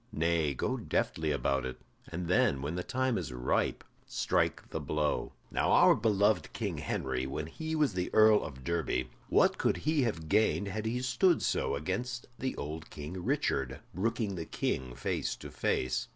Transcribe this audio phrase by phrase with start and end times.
[0.11, 5.33] Nay, go deftly about it, and then, when the time is ripe, strike the blow.
[5.51, 10.01] Now our beloved King Henry, when he was the Earl of Derby, what could he
[10.01, 15.35] have gained had he stood so against the old King Richard, brooking the King face
[15.35, 16.07] to face?